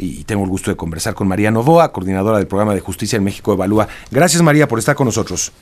y 0.00 0.24
tengo 0.24 0.44
el 0.44 0.50
gusto 0.50 0.70
de 0.70 0.76
conversar 0.76 1.14
con 1.14 1.28
María 1.28 1.50
Novoa, 1.50 1.92
coordinadora 1.92 2.38
del 2.38 2.46
programa 2.46 2.74
de 2.74 2.80
Justicia 2.80 3.16
en 3.18 3.24
México 3.24 3.52
Evalúa. 3.52 3.86
Gracias 4.10 4.42
María 4.42 4.66
por 4.66 4.78
estar 4.78 4.96
con 4.96 5.04
nosotros. 5.04 5.52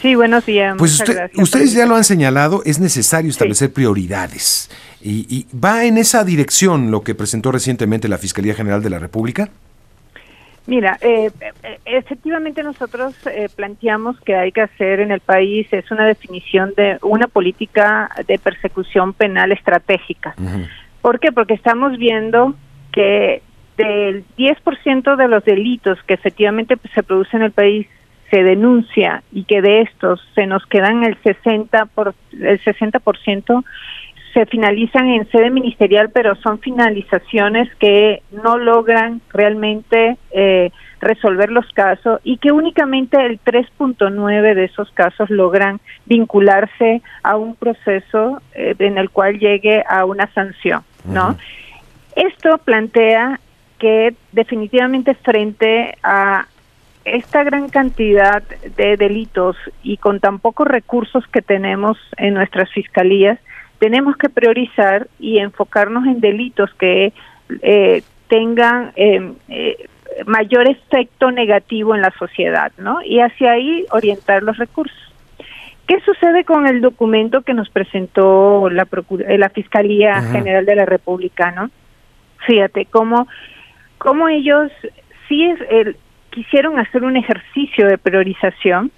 Sí, 0.00 0.14
buenos 0.14 0.46
días. 0.46 0.76
Pues 0.78 1.02
ustedes 1.34 1.72
ya 1.72 1.84
lo 1.84 1.94
han 1.94 2.04
señalado, 2.04 2.62
es 2.64 2.78
necesario 2.80 3.30
establecer 3.30 3.70
prioridades. 3.72 4.70
Y, 5.02 5.46
va 5.52 5.84
en 5.84 5.98
esa 5.98 6.24
dirección 6.24 6.90
lo 6.90 7.02
que 7.02 7.14
presentó 7.14 7.52
recientemente 7.52 8.08
la 8.08 8.16
Fiscalía 8.16 8.54
General 8.54 8.82
de 8.82 8.90
la 8.90 8.98
República? 8.98 9.48
Mira, 10.66 10.98
eh, 11.00 11.30
eh, 11.40 11.78
efectivamente 11.84 12.62
nosotros 12.62 13.14
eh, 13.26 13.48
planteamos 13.54 14.20
que 14.20 14.36
hay 14.36 14.52
que 14.52 14.60
hacer 14.60 15.00
en 15.00 15.10
el 15.10 15.20
país 15.20 15.66
es 15.72 15.90
una 15.90 16.06
definición 16.06 16.72
de 16.76 16.98
una 17.02 17.26
política 17.26 18.10
de 18.26 18.38
persecución 18.38 19.12
penal 19.12 19.52
estratégica. 19.52 20.34
¿Por 21.02 21.18
qué? 21.18 21.32
Porque 21.32 21.54
estamos 21.54 21.98
viendo 21.98 22.54
que 22.92 23.42
del 23.84 24.24
10% 24.36 25.16
de 25.16 25.28
los 25.28 25.44
delitos 25.44 26.02
que 26.04 26.14
efectivamente 26.14 26.76
se 26.94 27.02
producen 27.02 27.40
en 27.40 27.46
el 27.46 27.52
país 27.52 27.86
se 28.30 28.42
denuncia 28.44 29.22
y 29.32 29.44
que 29.44 29.60
de 29.60 29.82
estos 29.82 30.20
se 30.34 30.46
nos 30.46 30.64
quedan 30.66 31.04
el 31.04 31.16
60 31.22 31.86
por 31.86 32.14
el 32.32 32.60
60% 32.60 33.64
se 34.32 34.46
finalizan 34.46 35.08
en 35.08 35.28
sede 35.30 35.50
ministerial, 35.50 36.10
pero 36.10 36.36
son 36.36 36.60
finalizaciones 36.60 37.68
que 37.76 38.22
no 38.30 38.58
logran 38.58 39.20
realmente 39.32 40.16
eh, 40.30 40.70
resolver 41.00 41.50
los 41.50 41.66
casos 41.72 42.20
y 42.22 42.36
que 42.36 42.52
únicamente 42.52 43.16
el 43.24 43.40
3.9 43.40 44.54
de 44.54 44.64
esos 44.64 44.90
casos 44.92 45.30
logran 45.30 45.80
vincularse 46.06 47.02
a 47.22 47.36
un 47.36 47.56
proceso 47.56 48.40
eh, 48.54 48.74
en 48.78 48.98
el 48.98 49.10
cual 49.10 49.38
llegue 49.38 49.82
a 49.88 50.04
una 50.04 50.32
sanción, 50.32 50.82
¿no? 51.04 51.36
Esto 52.14 52.58
plantea 52.58 53.40
que 53.80 54.14
definitivamente 54.30 55.14
frente 55.14 55.96
a 56.04 56.46
esta 57.04 57.42
gran 57.42 57.70
cantidad 57.70 58.42
de 58.76 58.96
delitos 58.96 59.56
y 59.82 59.96
con 59.96 60.20
tan 60.20 60.38
pocos 60.38 60.68
recursos 60.68 61.26
que 61.28 61.42
tenemos 61.42 61.98
en 62.18 62.34
nuestras 62.34 62.70
fiscalías, 62.70 63.38
tenemos 63.78 64.16
que 64.16 64.28
priorizar 64.28 65.08
y 65.18 65.38
enfocarnos 65.38 66.06
en 66.06 66.20
delitos 66.20 66.72
que 66.74 67.14
eh, 67.62 68.02
tengan 68.28 68.92
em, 68.96 69.34
eh, 69.48 69.88
mayor 70.26 70.68
efecto 70.68 71.30
negativo 71.30 71.94
en 71.94 72.02
la 72.02 72.12
sociedad, 72.18 72.70
¿no? 72.76 73.02
Y 73.02 73.20
hacia 73.20 73.52
ahí 73.52 73.86
orientar 73.90 74.42
los 74.42 74.58
recursos. 74.58 74.98
¿Qué 75.86 75.98
sucede 76.02 76.44
con 76.44 76.66
el 76.66 76.82
documento 76.82 77.40
que 77.40 77.54
nos 77.54 77.70
presentó 77.70 78.68
la, 78.70 78.86
eh, 79.26 79.38
la 79.38 79.48
Fiscalía 79.48 80.20
General 80.20 80.66
de 80.66 80.76
la 80.76 80.84
República, 80.84 81.50
no? 81.50 81.70
Fíjate 82.46 82.84
cómo, 82.84 83.26
cómo 84.00 84.28
ellos 84.28 84.72
sí 85.28 85.44
es, 85.44 85.60
el, 85.68 85.96
quisieron 86.30 86.78
hacer 86.78 87.04
un 87.04 87.18
ejercicio 87.18 87.86
de 87.86 87.98
priorización, 87.98 88.90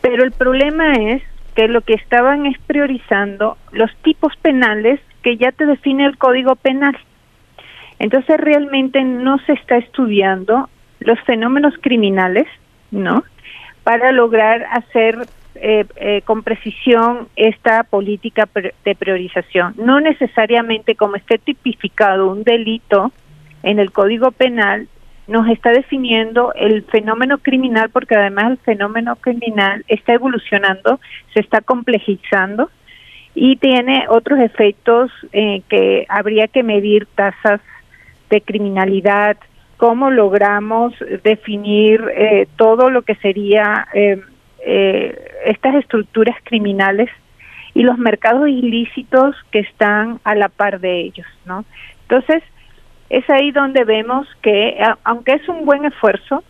pero 0.00 0.22
el 0.22 0.30
problema 0.30 0.94
es 0.94 1.22
que 1.56 1.66
lo 1.66 1.80
que 1.80 1.94
estaban 1.94 2.46
es 2.46 2.56
priorizando 2.60 3.58
los 3.72 3.94
tipos 4.02 4.34
penales 4.36 5.00
que 5.22 5.36
ya 5.36 5.50
te 5.50 5.66
define 5.66 6.06
el 6.06 6.16
Código 6.16 6.54
Penal. 6.54 6.96
Entonces 7.98 8.38
realmente 8.38 9.02
no 9.02 9.38
se 9.40 9.54
está 9.54 9.76
estudiando 9.76 10.70
los 11.00 11.20
fenómenos 11.22 11.74
criminales, 11.80 12.46
¿no? 12.92 13.24
Para 13.82 14.12
lograr 14.12 14.64
hacer 14.70 15.26
eh, 15.56 15.84
eh, 15.96 16.22
con 16.24 16.44
precisión 16.44 17.26
esta 17.34 17.82
política 17.82 18.48
de 18.84 18.94
priorización. 18.94 19.74
No 19.76 20.00
necesariamente 20.00 20.94
como 20.94 21.16
esté 21.16 21.38
tipificado 21.38 22.30
un 22.30 22.44
delito 22.44 23.12
en 23.62 23.78
el 23.78 23.92
Código 23.92 24.30
Penal, 24.30 24.88
nos 25.30 25.48
está 25.48 25.70
definiendo 25.70 26.52
el 26.54 26.82
fenómeno 26.84 27.38
criminal 27.38 27.88
porque 27.90 28.16
además 28.16 28.50
el 28.50 28.58
fenómeno 28.58 29.14
criminal 29.16 29.84
está 29.86 30.14
evolucionando, 30.14 30.98
se 31.32 31.40
está 31.40 31.60
complejizando 31.60 32.68
y 33.34 33.56
tiene 33.56 34.06
otros 34.08 34.40
efectos 34.40 35.10
eh, 35.32 35.62
que 35.68 36.04
habría 36.08 36.48
que 36.48 36.64
medir 36.64 37.06
tasas 37.14 37.60
de 38.28 38.40
criminalidad, 38.40 39.36
cómo 39.76 40.10
logramos 40.10 40.94
definir 41.22 42.02
eh, 42.14 42.48
todo 42.56 42.90
lo 42.90 43.02
que 43.02 43.14
sería 43.16 43.86
eh, 43.94 44.20
estas 45.44 45.76
estructuras 45.76 46.36
criminales 46.42 47.08
y 47.72 47.82
los 47.82 47.98
mercados 47.98 48.48
ilícitos 48.48 49.36
que 49.52 49.60
están 49.60 50.20
a 50.24 50.34
la 50.34 50.48
par 50.48 50.80
de 50.80 51.00
ellos, 51.00 51.26
¿no? 51.46 51.64
Entonces, 52.02 52.42
es 53.10 53.28
ahí 53.28 53.50
donde 53.50 53.84
vemos 53.84 54.26
que, 54.40 54.78
aunque 55.04 55.32
es 55.32 55.48
un 55.48 55.66
buen 55.66 55.84
esfuerzo, 55.84 56.44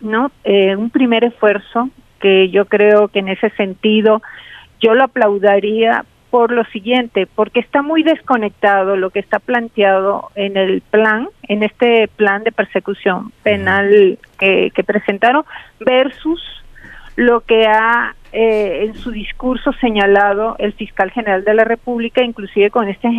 no, 0.00 0.30
eh, 0.44 0.76
un 0.76 0.90
primer 0.90 1.24
esfuerzo 1.24 1.88
que 2.20 2.50
yo 2.50 2.66
creo 2.66 3.08
que 3.08 3.20
en 3.20 3.28
ese 3.28 3.48
sentido 3.50 4.22
yo 4.78 4.94
lo 4.94 5.04
aplaudiría 5.04 6.04
por 6.30 6.52
lo 6.52 6.64
siguiente, 6.66 7.26
porque 7.26 7.58
está 7.58 7.82
muy 7.82 8.04
desconectado 8.04 8.94
lo 8.96 9.10
que 9.10 9.18
está 9.18 9.40
planteado 9.40 10.30
en 10.36 10.56
el 10.56 10.80
plan, 10.80 11.28
en 11.48 11.64
este 11.64 12.08
plan 12.08 12.44
de 12.44 12.52
persecución 12.52 13.32
penal 13.42 14.18
que, 14.38 14.70
que 14.72 14.84
presentaron, 14.84 15.44
versus 15.80 16.40
lo 17.16 17.40
que 17.40 17.66
ha 17.66 18.14
eh, 18.32 18.84
en 18.84 18.94
su 18.94 19.10
discurso 19.10 19.72
señalado 19.80 20.56
el 20.58 20.72
fiscal 20.72 21.10
general 21.10 21.44
de 21.44 21.54
la 21.54 21.64
República, 21.64 22.22
inclusive 22.22 22.70
con 22.70 22.88
estas 22.88 23.12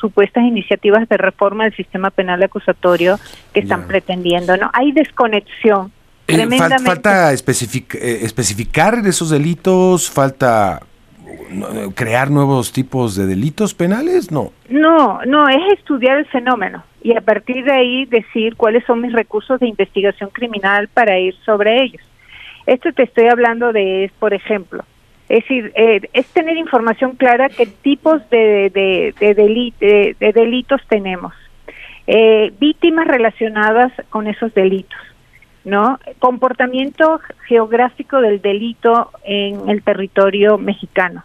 supuestas 0.00 0.44
iniciativas 0.44 1.08
de 1.08 1.16
reforma 1.16 1.64
del 1.64 1.74
sistema 1.74 2.10
penal 2.10 2.42
acusatorio 2.42 3.18
que 3.52 3.60
están 3.60 3.86
pretendiendo. 3.86 4.56
¿no? 4.56 4.70
Hay 4.72 4.92
desconexión. 4.92 5.92
Eh, 6.26 6.46
falta 6.84 7.32
especific 7.32 7.94
eh, 7.94 8.24
especificar 8.24 8.98
esos 9.06 9.30
delitos, 9.30 10.10
falta 10.10 10.80
crear 11.94 12.30
nuevos 12.30 12.72
tipos 12.72 13.16
de 13.16 13.26
delitos 13.26 13.72
penales, 13.74 14.30
no. 14.30 14.52
No, 14.68 15.20
no, 15.24 15.48
es 15.48 15.78
estudiar 15.78 16.18
el 16.18 16.26
fenómeno 16.26 16.84
y 17.02 17.16
a 17.16 17.20
partir 17.20 17.64
de 17.64 17.72
ahí 17.72 18.04
decir 18.06 18.56
cuáles 18.56 18.84
son 18.84 19.00
mis 19.00 19.12
recursos 19.12 19.60
de 19.60 19.68
investigación 19.68 20.30
criminal 20.30 20.88
para 20.88 21.18
ir 21.18 21.34
sobre 21.44 21.82
ellos. 21.82 22.02
Esto 22.68 22.92
te 22.92 23.04
estoy 23.04 23.28
hablando 23.28 23.72
de, 23.72 24.10
por 24.18 24.34
ejemplo, 24.34 24.84
es 25.30 25.40
decir, 25.40 25.72
eh, 25.74 26.02
es 26.12 26.26
tener 26.26 26.58
información 26.58 27.16
clara 27.16 27.48
qué 27.48 27.64
tipos 27.64 28.20
de, 28.28 28.68
de, 28.68 29.14
de, 29.18 30.16
de 30.20 30.32
delitos 30.34 30.82
tenemos, 30.86 31.32
eh, 32.06 32.52
víctimas 32.60 33.08
relacionadas 33.08 33.90
con 34.10 34.26
esos 34.26 34.52
delitos, 34.52 35.00
¿no? 35.64 35.98
Comportamiento 36.18 37.20
geográfico 37.46 38.20
del 38.20 38.42
delito 38.42 39.12
en 39.24 39.70
el 39.70 39.82
territorio 39.82 40.58
mexicano, 40.58 41.24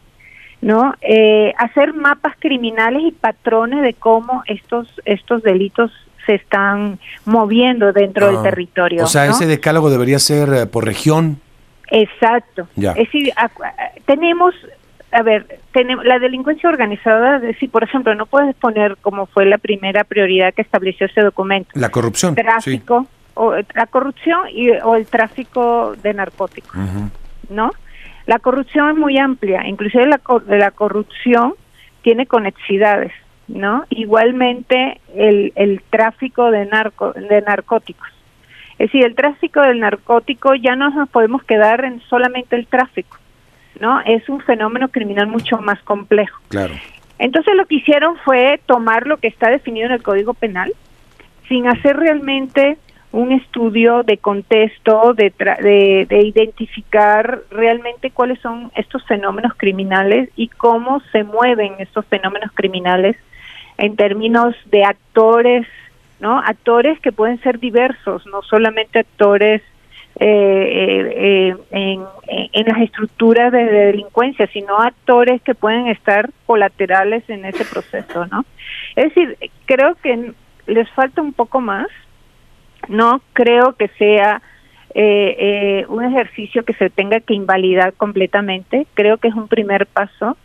¿no? 0.62 0.94
Eh, 1.02 1.54
hacer 1.58 1.94
mapas 1.94 2.38
criminales 2.40 3.04
y 3.04 3.12
patrones 3.12 3.82
de 3.82 3.94
cómo 3.96 4.44
estos 4.46 4.88
estos 5.04 5.44
delitos 5.44 5.92
se 6.26 6.36
están 6.36 7.00
moviendo 7.26 7.94
dentro 7.94 8.28
del 8.28 8.38
ah, 8.38 8.44
territorio. 8.44 9.04
O 9.04 9.08
sea, 9.08 9.26
ese 9.26 9.46
decálogo 9.46 9.90
debería 9.90 10.20
ser 10.20 10.54
eh, 10.54 10.66
por 10.66 10.86
región. 10.86 11.40
Exacto. 11.90 12.68
Es 12.76 12.96
decir, 12.96 13.32
tenemos, 14.06 14.56
a 15.12 15.22
ver, 15.22 15.60
tenemos 15.72 16.06
la 16.06 16.20
delincuencia 16.20 16.70
organizada, 16.70 17.38
es 17.38 17.42
decir, 17.44 17.70
por 17.70 17.84
ejemplo, 17.84 18.16
no 18.16 18.26
puedes 18.26 18.56
poner 18.56 18.98
como 18.98 19.26
fue 19.28 19.46
la 19.46 19.58
primera 19.58 20.04
prioridad 20.04 20.54
que 20.54 20.62
estableció 20.62 21.08
ese 21.08 21.22
documento. 21.22 21.70
La 21.74 21.90
corrupción. 21.90 22.36
Tráfico, 22.36 23.08
o 23.36 23.54
la 23.56 23.86
corrupción 23.88 24.42
y, 24.52 24.70
o 24.72 24.96
el 24.96 25.06
tráfico 25.06 25.96
de 26.02 26.14
narcóticos, 26.14 26.76
¿no? 27.50 27.72
La 28.26 28.40
corrupción 28.40 28.92
es 28.92 28.98
muy 28.98 29.18
amplia, 29.18 29.68
inclusive 29.68 30.08
la, 30.08 30.22
la 30.48 30.72
corrupción 30.72 31.56
tiene 32.02 32.26
conexidades. 32.26 33.12
¿No? 33.48 33.86
Igualmente 33.90 35.00
el, 35.16 35.54
el 35.56 35.82
tráfico 35.90 36.52
de, 36.52 36.66
narco, 36.66 37.14
de 37.14 37.42
narcóticos. 37.42 38.08
Es 38.80 38.92
decir, 38.92 39.06
el 39.06 39.16
tráfico 39.16 39.62
del 39.62 39.80
narcótico 39.80 40.56
ya 40.56 40.76
no 40.76 40.90
nos 40.90 41.10
podemos 41.10 41.44
quedar 41.44 41.86
en 41.86 42.02
solamente 42.10 42.56
el 42.56 42.68
tráfico, 42.68 43.18
¿no? 43.80 44.02
Es 44.02 44.28
un 44.30 44.42
fenómeno 44.42 44.90
criminal 44.90 45.28
mucho 45.28 45.58
más 45.60 45.82
complejo. 45.84 46.40
Claro. 46.50 46.74
Entonces 47.20 47.56
lo 47.56 47.66
que 47.66 47.76
hicieron 47.76 48.18
fue 48.26 48.60
tomar 48.66 49.08
lo 49.08 49.18
que 49.18 49.28
está 49.28 49.50
definido 49.50 49.86
en 49.88 49.94
el 49.94 50.04
Código 50.04 50.34
Penal 50.34 50.74
sin 51.48 51.68
hacer 51.68 51.96
realmente 51.98 52.78
un 53.12 53.32
estudio 53.32 54.02
de 54.02 54.18
contexto, 54.18 55.14
de, 55.14 55.32
de, 55.38 56.08
de, 56.10 56.22
identificar 56.24 57.42
realmente 57.52 58.10
cuáles 58.10 58.40
son 58.40 58.72
estos 58.76 59.06
fenómenos 59.06 59.54
criminales 59.56 60.30
y 60.36 60.48
cómo 60.48 61.00
se 61.12 61.24
mueven 61.24 61.76
estos 61.78 62.08
fenómenos 62.08 62.52
criminales 62.56 63.16
en 63.78 63.96
términos 63.96 64.56
de 64.66 64.84
actores, 64.84 65.68
¿no? 66.20 66.40
Actores 66.40 67.00
que 67.00 67.12
pueden 67.12 67.42
ser 67.42 67.60
diversos, 67.60 68.26
no 68.28 68.42
solamente 68.44 69.00
actores 69.00 69.62
eh, 70.20 71.14
eh, 71.16 71.56
en, 71.72 72.04
en, 72.54 72.68
las 72.68 72.82
estructuras 72.82 73.52
de, 73.52 73.64
delincuencia, 73.64 74.48
sino 74.48 74.78
actores 74.78 75.42
que 75.42 75.56
pueden 75.56 75.88
estar 75.88 76.30
colaterales 76.46 77.28
en 77.30 77.46
ese 77.46 77.66
proceso, 77.66 78.28
¿no? 78.28 78.46
Es 78.96 79.06
decir, 79.06 79.38
creo 79.66 79.96
que 79.96 80.34
les 80.68 80.90
falta 80.92 81.22
un 81.22 81.34
poco 81.34 81.62
más. 81.62 81.88
No 82.90 83.22
creo 83.34 83.74
que 83.74 83.88
sea 83.98 84.42
eh, 84.94 85.36
eh, 85.40 85.86
un 85.88 86.04
ejercicio 86.04 86.64
que 86.64 86.74
se 86.74 86.90
tenga 86.90 87.20
que 87.20 87.34
invalidar 87.34 87.94
completamente. 87.94 88.86
Creo 88.94 89.18
que 89.18 89.30
es 89.30 89.34
un 89.34 89.48
primer 89.48 89.88
paso, 89.88 90.38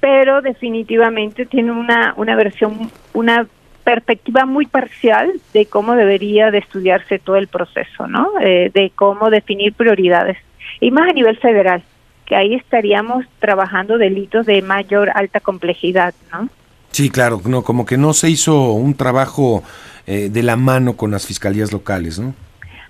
pero 0.00 0.42
definitivamente 0.42 1.46
tiene 1.46 1.72
una, 1.72 2.14
una 2.16 2.36
versión, 2.36 2.90
una 3.12 3.46
perspectiva 3.84 4.44
muy 4.46 4.66
parcial 4.66 5.32
de 5.54 5.66
cómo 5.66 5.94
debería 5.94 6.50
de 6.50 6.58
estudiarse 6.58 7.18
todo 7.18 7.36
el 7.36 7.46
proceso, 7.46 8.06
¿no? 8.08 8.32
Eh, 8.40 8.70
de 8.74 8.90
cómo 8.94 9.30
definir 9.30 9.74
prioridades 9.74 10.36
y 10.80 10.90
más 10.90 11.08
a 11.08 11.12
nivel 11.12 11.36
federal, 11.38 11.82
que 12.24 12.36
ahí 12.36 12.54
estaríamos 12.54 13.24
trabajando 13.38 13.98
delitos 13.98 14.46
de 14.46 14.60
mayor 14.62 15.10
alta 15.14 15.40
complejidad, 15.40 16.14
¿no? 16.32 16.48
Sí, 16.90 17.10
claro, 17.10 17.40
no, 17.44 17.62
como 17.62 17.86
que 17.86 17.96
no 17.96 18.12
se 18.12 18.30
hizo 18.30 18.72
un 18.72 18.94
trabajo 18.94 19.62
eh, 20.06 20.30
de 20.30 20.42
la 20.42 20.56
mano 20.56 20.96
con 20.96 21.10
las 21.10 21.26
fiscalías 21.26 21.72
locales, 21.72 22.18
¿no? 22.18 22.34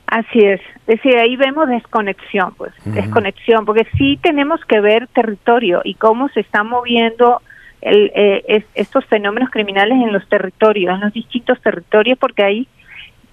Así 0.07 0.39
es, 0.39 0.61
es 0.87 1.03
decir, 1.03 1.17
ahí 1.19 1.35
vemos 1.37 1.69
desconexión, 1.69 2.55
pues, 2.57 2.73
desconexión, 2.85 3.65
porque 3.65 3.87
sí 3.99 4.19
tenemos 4.23 4.65
que 4.65 4.81
ver 4.81 5.09
territorio 5.09 5.81
y 5.83 5.95
cómo 5.95 6.29
se 6.29 6.41
está 6.41 6.63
moviendo 6.63 7.43
el, 7.81 8.13
eh, 8.15 8.65
estos 8.75 9.05
fenómenos 9.07 9.51
criminales 9.51 9.99
en 10.01 10.13
los 10.13 10.29
territorios, 10.29 10.95
en 10.95 11.01
los 11.01 11.13
distintos 11.13 11.61
territorios, 11.61 12.19
porque 12.19 12.45
hay 12.45 12.69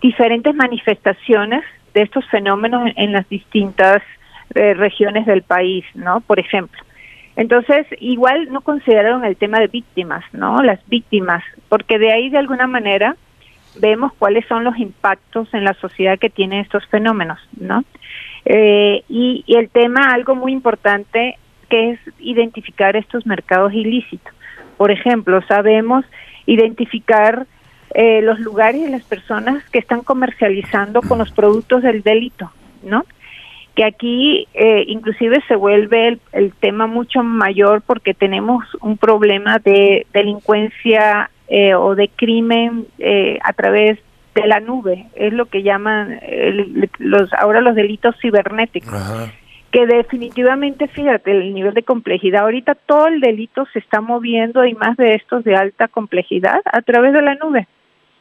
diferentes 0.02 0.54
manifestaciones 0.56 1.64
de 1.94 2.02
estos 2.02 2.28
fenómenos 2.30 2.92
en, 2.96 3.14
las 3.14 3.28
distintas 3.30 4.02
eh, 4.56 4.74
regiones 4.74 5.28
del 5.28 5.44
país, 5.44 5.86
¿no? 5.94 6.22
Por 6.22 6.40
ejemplo. 6.40 6.82
Entonces, 7.36 7.88
igual 8.00 8.52
no 8.52 8.62
consideraron 8.62 9.26
el 9.26 9.38
tema 9.38 9.60
de 9.60 9.68
víctimas, 9.68 10.24
¿no? 10.34 10.62
Las 10.64 10.80
víctimas, 10.88 11.44
porque 11.70 12.00
de 12.00 12.12
ahí 12.12 12.30
de 12.30 12.38
alguna 12.38 12.68
manera 12.68 13.16
vemos 13.80 14.14
cuáles 14.18 14.46
son 14.48 14.64
los 14.64 14.78
impactos 14.78 15.54
en 15.54 15.64
la 15.64 15.74
sociedad 15.76 16.20
que 16.20 16.30
tienen 16.30 16.60
estos 16.60 16.86
fenómenos, 16.88 17.40
¿no? 17.60 17.84
Eh, 18.46 19.04
y, 19.08 19.44
y, 19.48 19.56
el 19.56 19.70
tema, 19.70 20.14
algo 20.14 20.36
muy 20.36 20.52
importante, 20.52 21.38
que 21.70 21.92
es 21.92 22.00
identificar 22.20 22.96
estos 22.96 23.26
mercados 23.26 23.74
ilícitos. 23.74 24.34
Por 24.78 24.92
ejemplo, 24.92 25.42
sabemos 25.48 26.06
identificar 26.46 27.46
eh, 27.94 28.22
los 28.24 28.40
lugares 28.40 28.82
y 28.82 28.90
las 28.90 29.04
personas 29.04 29.64
que 29.70 29.78
están 29.78 30.02
comercializando 30.02 31.02
con 31.02 31.20
los 31.20 31.32
productos 31.32 31.84
del 31.84 32.02
delito, 32.02 32.52
¿no? 32.82 33.06
Que 33.76 33.84
aquí 33.84 34.48
eh, 34.56 34.84
inclusive 34.88 35.44
se 35.48 35.56
vuelve 35.56 36.18
el, 36.32 36.54
tema 36.54 36.88
mucho 36.88 37.22
mayor 37.22 37.84
porque 37.84 38.16
tenemos 38.16 38.66
un 38.82 38.98
problema 38.98 39.60
de 39.60 40.08
delincuencia 40.12 41.30
eh, 41.48 41.76
o 41.76 41.96
de 41.96 42.10
crimen 42.10 42.88
a 43.42 43.54
través 43.54 44.00
de 44.36 44.48
la 44.48 44.60
nube, 44.60 45.08
es 45.16 45.32
lo 45.34 45.46
que 45.46 45.62
llaman 45.64 46.20
los 46.98 47.32
ahora 47.34 47.62
los 47.62 47.76
delitos 47.76 48.16
cibernéticos. 48.22 49.32
Que 49.72 49.88
definitivamente, 49.88 50.88
fíjate, 50.88 51.32
el 51.32 51.54
nivel 51.54 51.74
de 51.74 51.82
complejidad, 51.82 52.44
ahorita 52.44 52.76
todo 52.76 53.08
el 53.08 53.20
delito 53.20 53.66
se 53.74 53.80
está 53.80 54.02
moviendo 54.02 54.66
y 54.66 54.76
más 54.76 54.98
de 54.98 55.16
estos 55.16 55.44
de 55.44 55.56
alta 55.56 55.88
complejidad 55.88 56.62
a 56.66 56.82
través 56.84 57.12
de 57.14 57.24
la 57.24 57.36
nube, 57.36 57.68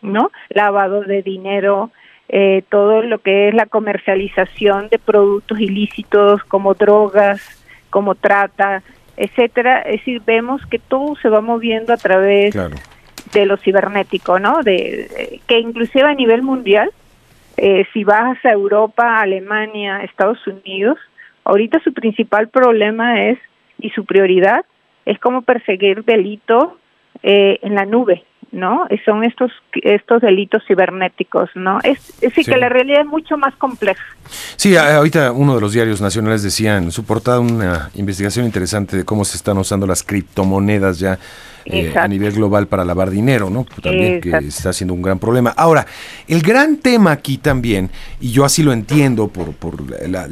¿no? 0.00 0.30
Lavado 0.48 1.02
de 1.02 1.22
dinero, 1.22 1.90
eh, 2.34 2.64
todo 2.70 3.02
lo 3.02 3.18
que 3.18 3.48
es 3.48 3.54
la 3.54 3.66
comercialización 3.66 4.88
de 4.88 4.98
productos 4.98 5.60
ilícitos 5.60 6.42
como 6.44 6.72
drogas, 6.72 7.62
como 7.90 8.14
trata, 8.14 8.82
etcétera. 9.18 9.82
Es 9.82 9.98
decir, 9.98 10.22
vemos 10.24 10.64
que 10.66 10.78
todo 10.78 11.14
se 11.16 11.28
va 11.28 11.42
moviendo 11.42 11.92
a 11.92 11.98
través 11.98 12.56
de 13.32 13.46
lo 13.46 13.56
cibernético, 13.56 14.38
¿no? 14.38 14.62
De, 14.62 15.40
que 15.46 15.58
inclusive 15.58 16.04
a 16.04 16.14
nivel 16.14 16.42
mundial, 16.42 16.90
eh, 17.56 17.86
si 17.92 18.04
vas 18.04 18.42
a 18.44 18.50
Europa, 18.50 19.20
Alemania, 19.20 20.02
Estados 20.02 20.46
Unidos, 20.46 20.98
Ahorita 21.44 21.80
su 21.82 21.92
principal 21.92 22.48
problema 22.48 23.28
es, 23.28 23.38
y 23.78 23.90
su 23.90 24.04
prioridad, 24.04 24.64
es 25.04 25.18
cómo 25.18 25.42
perseguir 25.42 26.04
delitos 26.04 26.68
eh, 27.22 27.58
en 27.62 27.74
la 27.74 27.84
nube, 27.84 28.24
¿no? 28.52 28.86
Son 29.04 29.24
estos 29.24 29.50
estos 29.82 30.22
delitos 30.22 30.62
cibernéticos, 30.68 31.50
¿no? 31.56 31.80
Es, 31.82 32.20
decir, 32.20 32.44
que 32.44 32.56
la 32.56 32.68
realidad 32.68 33.00
es 33.00 33.06
mucho 33.06 33.36
más 33.36 33.54
compleja. 33.56 34.04
Sí, 34.56 34.76
ahorita 34.76 35.32
uno 35.32 35.56
de 35.56 35.60
los 35.60 35.72
diarios 35.72 36.00
nacionales 36.00 36.44
decía 36.44 36.76
en 36.76 36.92
su 36.92 37.04
portada 37.04 37.40
una 37.40 37.90
investigación 37.94 38.46
interesante 38.46 38.96
de 38.96 39.04
cómo 39.04 39.24
se 39.24 39.36
están 39.36 39.58
usando 39.58 39.86
las 39.86 40.04
criptomonedas 40.04 41.00
ya 41.00 41.18
eh, 41.64 41.92
a 41.96 42.08
nivel 42.08 42.32
global 42.32 42.66
para 42.66 42.84
lavar 42.84 43.10
dinero, 43.10 43.48
¿no? 43.48 43.66
También 43.82 44.20
que 44.20 44.30
está 44.30 44.72
siendo 44.72 44.94
un 44.94 45.02
gran 45.02 45.18
problema. 45.18 45.50
Ahora, 45.50 45.86
el 46.26 46.42
gran 46.42 46.76
tema 46.78 47.12
aquí 47.12 47.38
también, 47.38 47.90
y 48.20 48.30
yo 48.30 48.44
así 48.44 48.62
lo 48.62 48.72
entiendo 48.72 49.28
por, 49.28 49.52
por 49.52 49.80
la, 50.08 50.26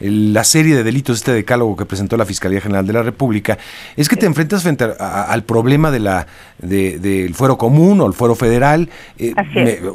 la, 0.00 0.44
serie 0.44 0.76
de 0.76 0.82
delitos, 0.82 1.18
este 1.18 1.32
decálogo 1.32 1.76
que 1.76 1.86
presentó 1.86 2.16
la 2.16 2.24
Fiscalía 2.24 2.60
General 2.60 2.86
de 2.86 2.92
la 2.92 3.02
República, 3.02 3.58
es 3.96 4.08
que 4.08 4.16
te 4.16 4.26
enfrentas 4.26 4.62
frente 4.62 4.84
al 4.84 5.42
problema 5.44 5.90
de 5.90 6.00
la 6.00 6.26
del 6.58 7.34
fuero 7.34 7.56
común 7.56 8.00
o 8.00 8.06
el 8.06 8.12
fuero 8.12 8.34
federal. 8.34 8.88
Eh, 9.18 9.34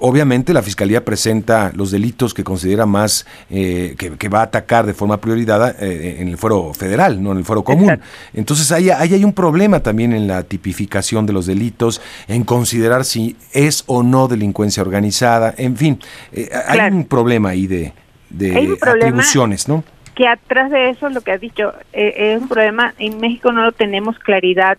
obviamente 0.01 0.53
la 0.53 0.61
Fiscalía 0.61 1.03
presenta 1.03 1.71
los 1.75 1.91
delitos 1.91 2.33
que 2.33 2.43
considera 2.43 2.85
más, 2.85 3.25
eh, 3.49 3.95
que, 3.97 4.29
va 4.29 4.39
a 4.39 4.43
atacar 4.43 4.85
de 4.85 4.93
forma 4.93 5.17
prioridad 5.17 5.75
en 5.83 6.27
el 6.27 6.37
fuero 6.37 6.73
federal, 6.73 7.21
no 7.21 7.33
en 7.33 7.39
el 7.39 7.45
fuero 7.45 7.63
común. 7.63 7.99
Entonces 8.33 8.71
ahí, 8.71 8.89
ahí 8.89 9.13
hay 9.13 9.23
un 9.23 9.33
problema 9.33 9.81
también 9.81 10.13
en 10.13 10.27
la 10.27 10.43
tipificación 10.43 10.62
tipificación 10.63 11.25
de 11.25 11.33
los 11.33 11.45
delitos, 11.45 12.01
en 12.27 12.43
considerar 12.43 13.03
si 13.03 13.35
es 13.51 13.83
o 13.87 14.01
no 14.01 14.27
delincuencia 14.27 14.81
organizada, 14.81 15.53
en 15.57 15.75
fin, 15.75 15.99
eh, 16.31 16.49
hay 16.67 16.89
un 16.91 17.05
problema 17.05 17.49
ahí 17.49 17.67
de, 17.67 17.91
de 18.29 18.77
atribuciones, 18.81 19.67
¿no? 19.67 19.83
Que 20.15 20.27
atrás 20.27 20.71
de 20.71 20.91
eso, 20.91 21.09
lo 21.09 21.21
que 21.21 21.31
has 21.31 21.41
dicho, 21.41 21.73
eh, 21.91 22.33
es 22.33 22.41
un 22.41 22.47
problema, 22.47 22.93
en 22.97 23.19
México 23.19 23.51
no 23.51 23.63
lo 23.63 23.71
tenemos 23.73 24.17
claridad 24.19 24.77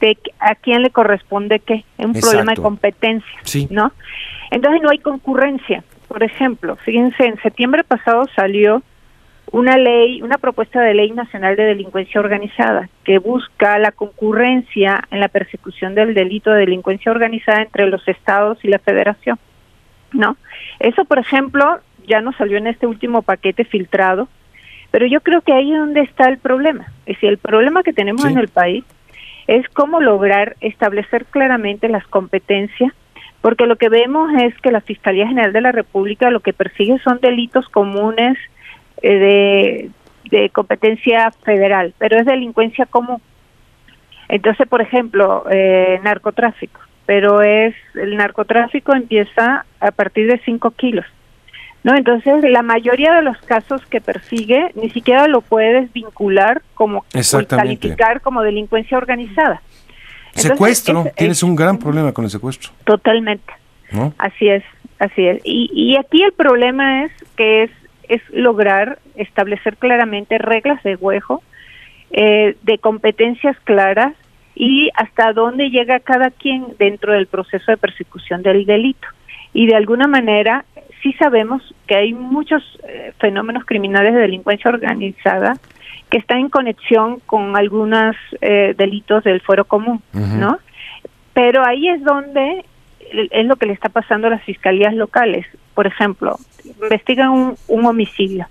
de 0.00 0.16
a 0.38 0.54
quién 0.54 0.82
le 0.82 0.90
corresponde 0.90 1.58
qué, 1.58 1.84
es 1.98 2.06
un 2.06 2.12
problema 2.12 2.52
de 2.52 2.62
competencia, 2.62 3.40
¿no? 3.70 3.92
Entonces 4.50 4.80
no 4.82 4.90
hay 4.90 4.98
concurrencia. 4.98 5.82
Por 6.06 6.22
ejemplo, 6.22 6.76
fíjense, 6.76 7.26
en 7.26 7.40
septiembre 7.42 7.82
pasado 7.82 8.26
salió 8.36 8.82
una 9.56 9.78
ley, 9.78 10.20
una 10.20 10.36
propuesta 10.36 10.82
de 10.82 10.92
ley 10.92 11.12
nacional 11.12 11.56
de 11.56 11.64
delincuencia 11.64 12.20
organizada 12.20 12.90
que 13.04 13.18
busca 13.18 13.78
la 13.78 13.90
concurrencia 13.90 15.02
en 15.10 15.18
la 15.18 15.28
persecución 15.28 15.94
del 15.94 16.12
delito 16.12 16.50
de 16.50 16.60
delincuencia 16.60 17.10
organizada 17.10 17.62
entre 17.62 17.86
los 17.86 18.06
estados 18.06 18.62
y 18.62 18.68
la 18.68 18.78
federación. 18.78 19.38
¿No? 20.12 20.36
Eso, 20.78 21.06
por 21.06 21.18
ejemplo, 21.18 21.80
ya 22.06 22.20
no 22.20 22.34
salió 22.34 22.58
en 22.58 22.66
este 22.66 22.86
último 22.86 23.22
paquete 23.22 23.64
filtrado, 23.64 24.28
pero 24.90 25.06
yo 25.06 25.22
creo 25.22 25.40
que 25.40 25.54
ahí 25.54 25.72
es 25.72 25.78
donde 25.78 26.02
está 26.02 26.28
el 26.28 26.36
problema. 26.36 26.88
Es 27.06 27.16
decir, 27.16 27.30
el 27.30 27.38
problema 27.38 27.82
que 27.82 27.94
tenemos 27.94 28.26
en 28.26 28.36
el 28.36 28.48
país 28.48 28.84
es 29.46 29.66
cómo 29.70 30.00
lograr 30.02 30.56
establecer 30.60 31.24
claramente 31.24 31.88
las 31.88 32.06
competencias, 32.06 32.92
porque 33.40 33.64
lo 33.64 33.76
que 33.76 33.88
vemos 33.88 34.30
es 34.34 34.54
que 34.60 34.70
la 34.70 34.82
Fiscalía 34.82 35.26
General 35.26 35.54
de 35.54 35.62
la 35.62 35.72
República 35.72 36.30
lo 36.30 36.40
que 36.40 36.52
persigue 36.52 36.98
son 36.98 37.20
delitos 37.22 37.70
comunes 37.70 38.36
eh, 39.02 39.90
de, 40.30 40.50
competencia 40.50 41.30
federal, 41.44 41.94
pero 41.98 42.18
es 42.18 42.26
delincuencia 42.26 42.86
común. 42.86 43.20
Entonces, 44.28 44.66
por 44.66 44.82
ejemplo, 44.82 45.44
eh, 45.50 46.00
narcotráfico, 46.02 46.80
pero 47.06 47.42
es 47.42 47.74
el 47.94 48.16
narcotráfico 48.16 48.94
empieza 48.94 49.64
a 49.80 49.90
partir 49.92 50.26
de 50.26 50.40
5 50.44 50.70
kilos. 50.72 51.06
¿no? 51.84 51.94
Entonces, 51.94 52.42
la 52.42 52.62
mayoría 52.62 53.14
de 53.14 53.22
los 53.22 53.38
casos 53.42 53.80
que 53.86 54.00
persigue 54.00 54.72
ni 54.74 54.90
siquiera 54.90 55.28
lo 55.28 55.40
puedes 55.40 55.92
vincular 55.92 56.60
como 56.74 57.04
calificar 57.48 58.20
como 58.20 58.42
delincuencia 58.42 58.98
organizada. 58.98 59.62
secuestro, 60.34 61.06
tienes 61.16 61.44
un 61.44 61.54
gran 61.54 61.78
problema 61.78 62.12
con 62.12 62.24
el 62.24 62.30
secuestro. 62.30 62.72
Totalmente. 62.84 63.52
Así 64.18 64.48
es, 64.48 64.64
así 64.98 65.28
es. 65.28 65.40
Y, 65.44 65.70
y 65.72 65.96
aquí 65.96 66.24
el 66.24 66.32
problema 66.32 67.04
es 67.04 67.12
que 67.36 67.62
es 67.62 67.70
es 68.08 68.22
lograr 68.30 68.98
establecer 69.16 69.76
claramente 69.76 70.38
reglas 70.38 70.82
de 70.82 70.96
juego, 70.96 71.42
eh, 72.10 72.56
de 72.62 72.78
competencias 72.78 73.56
claras 73.64 74.14
y 74.54 74.90
hasta 74.94 75.32
dónde 75.32 75.70
llega 75.70 76.00
cada 76.00 76.30
quien 76.30 76.66
dentro 76.78 77.12
del 77.12 77.26
proceso 77.26 77.70
de 77.70 77.76
persecución 77.76 78.42
del 78.42 78.64
delito. 78.64 79.06
Y 79.52 79.66
de 79.66 79.76
alguna 79.76 80.06
manera 80.06 80.64
sí 81.02 81.12
sabemos 81.14 81.62
que 81.86 81.96
hay 81.96 82.14
muchos 82.14 82.62
eh, 82.88 83.12
fenómenos 83.18 83.64
criminales 83.64 84.14
de 84.14 84.20
delincuencia 84.20 84.70
organizada 84.70 85.54
que 86.10 86.18
están 86.18 86.38
en 86.38 86.48
conexión 86.48 87.20
con 87.26 87.56
algunos 87.56 88.16
eh, 88.40 88.74
delitos 88.76 89.24
del 89.24 89.40
fuero 89.40 89.64
común, 89.64 90.02
¿no? 90.12 90.58
Pero 91.32 91.64
ahí 91.64 91.88
es 91.88 92.02
donde 92.02 92.64
es 93.10 93.46
lo 93.46 93.56
que 93.56 93.66
le 93.66 93.72
está 93.72 93.88
pasando 93.88 94.26
a 94.26 94.30
las 94.30 94.42
fiscalías 94.44 94.94
locales. 94.94 95.46
Por 95.76 95.86
ejemplo, 95.86 96.38
investigan 96.64 97.56
un, 97.68 97.86
homicidio. 97.86 98.46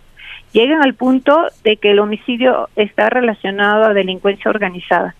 Llegan 0.53 0.83
al 0.83 0.93
punto 0.93 1.47
de 1.63 1.77
que 1.77 1.89
el 1.89 1.99
homicidio 1.99 2.69
está 2.75 3.09
relacionado 3.09 3.83
a 3.83 3.95
delincuencia 3.95 4.51
organizada. 4.51 5.15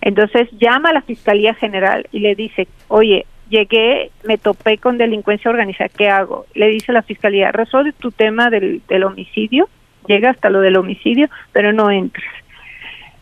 Entonces 0.00 0.48
llama 0.58 0.90
a 0.90 0.94
la 0.94 1.02
Fiscalía 1.02 1.54
General 1.54 2.08
y 2.10 2.18
le 2.18 2.34
dice, 2.34 2.66
oye, 2.88 3.24
llegué, 3.50 4.10
me 4.24 4.36
topé 4.36 4.78
con 4.78 4.98
delincuencia 4.98 5.48
organizada, 5.48 5.88
¿qué 5.88 6.08
hago? 6.08 6.44
Le 6.54 6.66
dice 6.70 6.92
la 6.92 7.02
fiscalía, 7.02 7.52
resuelve 7.52 7.92
tu 7.92 8.10
tema 8.10 8.50
del, 8.50 8.82
del 8.88 9.04
homicidio, 9.04 9.68
llega 10.08 10.30
hasta 10.30 10.50
lo 10.50 10.60
del 10.60 10.76
homicidio, 10.76 11.30
pero 11.52 11.72
no 11.72 11.88
entres. 11.92 12.26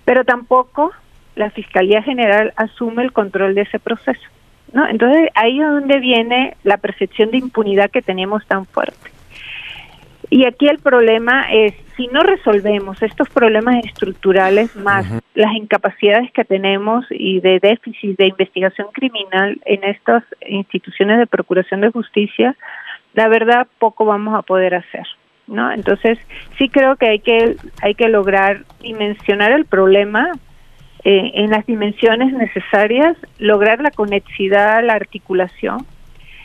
Pero 0.06 0.24
tampoco 0.24 0.92
la 1.34 1.50
Fiscalía 1.50 2.02
General 2.02 2.54
asume 2.56 3.02
el 3.02 3.12
control 3.12 3.54
de 3.54 3.62
ese 3.62 3.78
proceso. 3.78 4.26
¿No? 4.72 4.86
Entonces 4.88 5.30
ahí 5.34 5.60
es 5.60 5.66
donde 5.66 5.98
viene 5.98 6.56
la 6.64 6.76
percepción 6.76 7.30
de 7.30 7.38
impunidad 7.38 7.90
que 7.90 8.02
tenemos 8.02 8.46
tan 8.46 8.66
fuerte. 8.66 9.10
Y 10.28 10.44
aquí 10.44 10.66
el 10.66 10.78
problema 10.78 11.46
es, 11.52 11.74
si 11.96 12.08
no 12.08 12.20
resolvemos 12.20 13.00
estos 13.02 13.28
problemas 13.28 13.84
estructurales 13.84 14.74
más 14.76 15.06
las 15.34 15.54
incapacidades 15.54 16.32
que 16.32 16.44
tenemos 16.44 17.06
y 17.10 17.40
de 17.40 17.60
déficit 17.60 18.18
de 18.18 18.26
investigación 18.26 18.88
criminal 18.92 19.60
en 19.64 19.84
estas 19.84 20.24
instituciones 20.46 21.18
de 21.18 21.26
procuración 21.26 21.80
de 21.80 21.90
justicia, 21.90 22.56
la 23.14 23.28
verdad 23.28 23.68
poco 23.78 24.04
vamos 24.04 24.34
a 24.34 24.42
poder 24.42 24.74
hacer. 24.74 25.06
¿no? 25.46 25.70
Entonces, 25.70 26.18
sí 26.58 26.68
creo 26.68 26.96
que 26.96 27.06
hay 27.06 27.18
que 27.20 27.56
hay 27.80 27.94
que 27.94 28.08
lograr 28.08 28.64
dimensionar 28.80 29.52
el 29.52 29.64
problema 29.64 30.32
eh, 31.08 31.44
en 31.44 31.50
las 31.50 31.64
dimensiones 31.66 32.32
necesarias, 32.32 33.16
lograr 33.38 33.80
la 33.80 33.92
conexidad, 33.92 34.82
la 34.84 34.94
articulación 34.94 35.86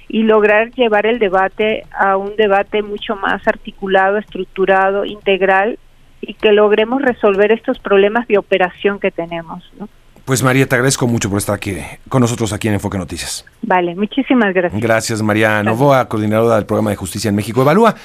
y 0.08 0.22
lograr 0.22 0.70
llevar 0.74 1.08
el 1.08 1.18
debate 1.18 1.84
a 1.90 2.16
un 2.16 2.36
debate 2.36 2.84
mucho 2.84 3.16
más 3.16 3.48
articulado, 3.48 4.20
estructurado, 4.20 5.04
integral 5.04 5.80
y 6.22 6.36
que 6.36 6.52
logremos 6.52 7.02
resolver 7.02 7.52
estos 7.52 7.80
problemas 7.80 8.28
de 8.28 8.38
operación 8.38 9.00
que 9.00 9.10
tenemos. 9.10 9.64
Pues 10.26 10.44
María, 10.44 10.68
te 10.68 10.76
agradezco 10.76 11.08
mucho 11.08 11.28
por 11.28 11.40
estar 11.40 11.56
aquí 11.56 11.78
con 12.08 12.22
nosotros 12.22 12.54
aquí 12.54 12.68
en 12.68 12.76
Enfoque 12.76 13.00
Noticias. 13.00 13.44
Vale, 13.64 13.96
muchísimas 13.96 14.54
gracias. 14.54 14.80
Gracias 14.80 15.22
María 15.24 15.64
Novoa, 15.64 16.08
coordinadora 16.08 16.58
del 16.58 16.68
programa 16.68 16.92
de 16.92 16.98
justicia 16.98 17.30
en 17.30 17.36
México. 17.36 17.64
Evalúa 17.64 17.96